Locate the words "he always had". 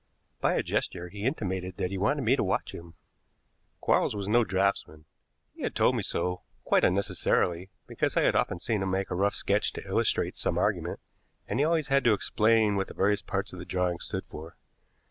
11.59-12.03